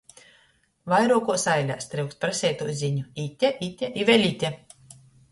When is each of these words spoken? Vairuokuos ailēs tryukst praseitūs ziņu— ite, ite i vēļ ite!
Vairuokuos 0.93 1.43
ailēs 1.55 1.91
tryukst 1.91 2.17
praseitūs 2.25 2.71
ziņu— 2.79 3.03
ite, 3.25 3.51
ite 3.67 3.91
i 4.01 4.07
vēļ 4.09 4.25
ite! 4.31 4.51